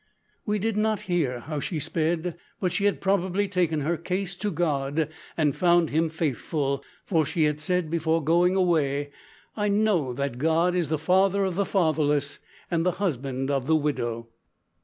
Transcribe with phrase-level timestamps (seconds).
[0.47, 4.49] We did not hear how she sped, but she had probably taken her case to
[4.49, 9.11] God, and found Him faithful, for she had said, before going away,
[9.55, 12.39] `I know that God is the Father of the fatherless,
[12.71, 14.29] and the husband of the widow.'